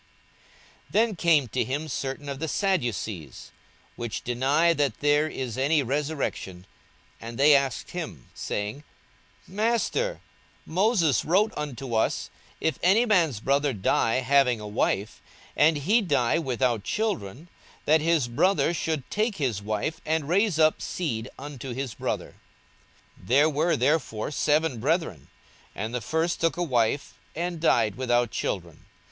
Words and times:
42:020:027 0.91 0.91
Then 0.93 1.15
came 1.15 1.47
to 1.49 1.63
him 1.63 1.87
certain 1.87 2.27
of 2.27 2.39
the 2.39 2.47
Sadducees, 2.47 3.51
which 3.95 4.23
deny 4.23 4.73
that 4.73 4.99
there 4.99 5.27
is 5.27 5.59
any 5.59 5.83
resurrection; 5.83 6.65
and 7.19 7.37
they 7.37 7.53
asked 7.53 7.91
him, 7.91 8.25
42:020:028 8.29 8.29
Saying, 8.33 8.83
Master, 9.47 10.21
Moses 10.65 11.23
wrote 11.23 11.53
unto 11.55 11.93
us, 11.93 12.31
If 12.59 12.79
any 12.81 13.05
man's 13.05 13.39
brother 13.39 13.73
die, 13.73 14.21
having 14.21 14.59
a 14.59 14.65
wife, 14.65 15.21
and 15.55 15.77
he 15.77 16.01
die 16.01 16.39
without 16.39 16.83
children, 16.83 17.47
that 17.85 18.01
his 18.01 18.27
brother 18.27 18.73
should 18.73 19.07
take 19.11 19.35
his 19.35 19.61
wife, 19.61 20.01
and 20.03 20.27
raise 20.27 20.57
up 20.57 20.81
seed 20.81 21.29
unto 21.37 21.73
his 21.75 21.93
brother. 21.93 22.33
42:020:029 23.19 23.27
There 23.27 23.49
were 23.51 23.77
therefore 23.77 24.31
seven 24.31 24.79
brethren: 24.79 25.27
and 25.75 25.93
the 25.93 26.01
first 26.01 26.41
took 26.41 26.57
a 26.57 26.63
wife, 26.63 27.13
and 27.35 27.59
died 27.61 27.93
without 27.93 28.31
children. 28.31 28.85